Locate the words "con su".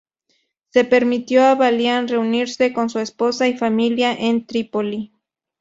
2.73-2.97